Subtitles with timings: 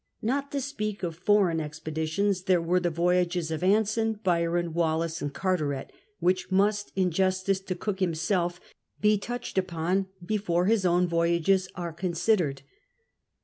[0.23, 5.31] Not to speak of foreign expeditions, there were the voyages of Anson, Byron, Wallis, and
[5.31, 8.59] Carteret, which must, in justice to Cook himself,
[8.99, 12.63] be touched upon before his own voyages are considered.